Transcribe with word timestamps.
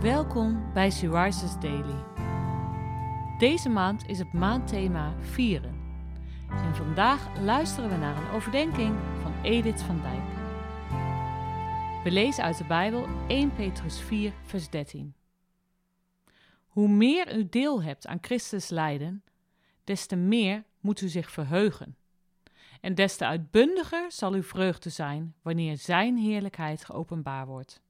Welkom 0.00 0.72
bij 0.72 0.90
Syriza's 0.90 1.60
Daily. 1.60 2.04
Deze 3.38 3.68
maand 3.68 4.06
is 4.06 4.18
het 4.18 4.32
maandthema 4.32 5.14
Vieren. 5.20 5.80
En 6.50 6.74
vandaag 6.74 7.40
luisteren 7.40 7.90
we 7.90 7.96
naar 7.96 8.16
een 8.16 8.30
overdenking 8.30 8.96
van 9.22 9.42
Edith 9.42 9.82
van 9.82 10.00
Dijk. 10.02 10.22
We 12.04 12.10
lezen 12.10 12.44
uit 12.44 12.58
de 12.58 12.64
Bijbel 12.64 13.06
1 13.28 13.52
Petrus 13.52 14.00
4, 14.00 14.32
vers 14.42 14.70
13. 14.70 15.14
Hoe 16.66 16.88
meer 16.88 17.36
u 17.36 17.48
deel 17.48 17.82
hebt 17.82 18.06
aan 18.06 18.18
Christus 18.20 18.68
lijden, 18.68 19.24
des 19.84 20.06
te 20.06 20.16
meer 20.16 20.64
moet 20.80 21.00
u 21.00 21.08
zich 21.08 21.30
verheugen. 21.30 21.96
En 22.80 22.94
des 22.94 23.16
te 23.16 23.26
uitbundiger 23.26 24.12
zal 24.12 24.32
uw 24.32 24.42
vreugde 24.42 24.90
zijn 24.90 25.34
wanneer 25.42 25.76
Zijn 25.76 26.16
heerlijkheid 26.16 26.84
geopenbaar 26.84 27.46
wordt. 27.46 27.86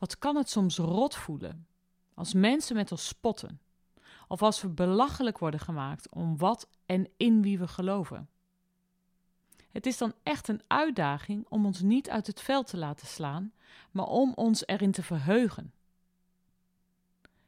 Wat 0.00 0.18
kan 0.18 0.36
het 0.36 0.50
soms 0.50 0.76
rot 0.76 1.14
voelen 1.14 1.66
als 2.14 2.34
mensen 2.34 2.76
met 2.76 2.90
ons 2.90 3.06
spotten, 3.06 3.60
of 4.28 4.42
als 4.42 4.62
we 4.62 4.68
belachelijk 4.68 5.38
worden 5.38 5.60
gemaakt 5.60 6.10
om 6.10 6.38
wat 6.38 6.68
en 6.86 7.08
in 7.16 7.42
wie 7.42 7.58
we 7.58 7.68
geloven. 7.68 8.28
Het 9.70 9.86
is 9.86 9.98
dan 9.98 10.14
echt 10.22 10.48
een 10.48 10.62
uitdaging 10.66 11.46
om 11.48 11.66
ons 11.66 11.80
niet 11.80 12.10
uit 12.10 12.26
het 12.26 12.40
veld 12.40 12.66
te 12.66 12.76
laten 12.76 13.06
slaan, 13.06 13.52
maar 13.90 14.06
om 14.06 14.32
ons 14.34 14.66
erin 14.66 14.92
te 14.92 15.02
verheugen. 15.02 15.72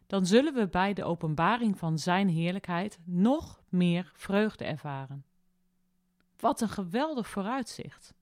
Dan 0.07 0.27
zullen 0.27 0.55
we 0.55 0.69
bij 0.69 0.93
de 0.93 1.05
openbaring 1.05 1.79
van 1.79 1.99
Zijn 1.99 2.29
heerlijkheid 2.29 2.99
nog 3.05 3.63
meer 3.69 4.13
vreugde 4.15 4.65
ervaren. 4.65 5.25
Wat 6.37 6.61
een 6.61 6.69
geweldig 6.69 7.29
vooruitzicht! 7.29 8.15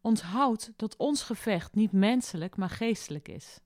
Onthoud 0.00 0.72
dat 0.76 0.96
ons 0.96 1.22
gevecht 1.22 1.74
niet 1.74 1.92
menselijk, 1.92 2.56
maar 2.56 2.70
geestelijk 2.70 3.28
is. 3.28 3.60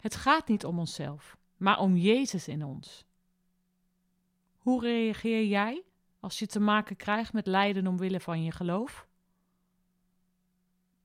Het 0.00 0.14
gaat 0.14 0.48
niet 0.48 0.64
om 0.64 0.78
onszelf, 0.78 1.36
maar 1.56 1.78
om 1.78 1.96
Jezus 1.96 2.48
in 2.48 2.64
ons. 2.64 3.04
Hoe 4.56 4.80
reageer 4.80 5.44
jij 5.44 5.82
als 6.20 6.38
je 6.38 6.46
te 6.46 6.60
maken 6.60 6.96
krijgt 6.96 7.32
met 7.32 7.46
lijden 7.46 7.86
omwille 7.86 8.20
van 8.20 8.42
je 8.42 8.52
geloof? 8.52 9.06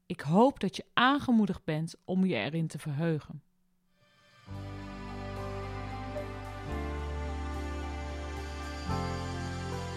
Ik 0.05 0.22
hoop 0.22 0.59
dat 0.59 0.75
je 0.75 0.85
aangemoedigd 0.94 1.63
bent 1.63 1.95
om 2.05 2.25
je 2.25 2.35
erin 2.35 2.67
te 2.67 2.79
verheugen. 2.79 3.41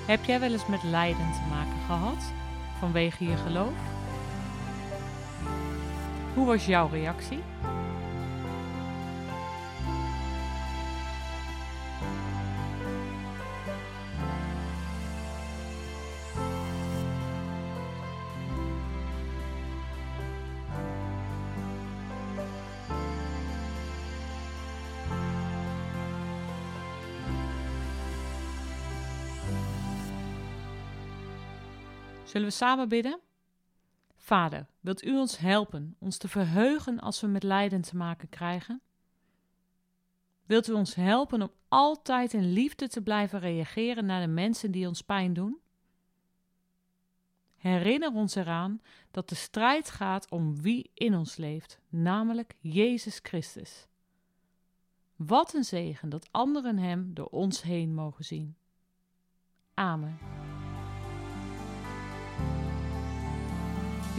Heb 0.06 0.24
jij 0.24 0.40
wel 0.40 0.52
eens 0.52 0.66
met 0.66 0.82
lijden 0.82 1.32
te 1.32 1.46
maken 1.48 1.80
gehad 1.86 2.32
vanwege 2.80 3.24
je 3.24 3.36
geloof? 3.36 3.72
Hoe 6.34 6.46
was 6.46 6.66
jouw 6.66 6.88
reactie? 6.88 7.42
Zullen 32.30 32.48
we 32.48 32.54
samen 32.54 32.88
bidden? 32.88 33.20
Vader, 34.16 34.66
wilt 34.80 35.04
u 35.04 35.18
ons 35.18 35.38
helpen 35.38 35.96
ons 35.98 36.16
te 36.16 36.28
verheugen 36.28 37.00
als 37.00 37.20
we 37.20 37.26
met 37.26 37.42
lijden 37.42 37.80
te 37.80 37.96
maken 37.96 38.28
krijgen? 38.28 38.80
Wilt 40.46 40.68
u 40.68 40.72
ons 40.72 40.94
helpen 40.94 41.42
om 41.42 41.50
altijd 41.68 42.32
in 42.32 42.52
liefde 42.52 42.88
te 42.88 43.02
blijven 43.02 43.38
reageren 43.38 44.06
naar 44.06 44.20
de 44.20 44.32
mensen 44.32 44.70
die 44.70 44.88
ons 44.88 45.02
pijn 45.02 45.32
doen? 45.32 45.58
Herinner 47.56 48.12
ons 48.12 48.34
eraan 48.34 48.82
dat 49.10 49.28
de 49.28 49.34
strijd 49.34 49.90
gaat 49.90 50.30
om 50.30 50.60
wie 50.62 50.90
in 50.94 51.14
ons 51.14 51.36
leeft, 51.36 51.80
namelijk 51.88 52.54
Jezus 52.60 53.18
Christus. 53.22 53.86
Wat 55.16 55.54
een 55.54 55.64
zegen 55.64 56.08
dat 56.08 56.28
anderen 56.30 56.78
Hem 56.78 57.14
door 57.14 57.28
ons 57.28 57.62
heen 57.62 57.94
mogen 57.94 58.24
zien. 58.24 58.56
Amen. 59.74 60.39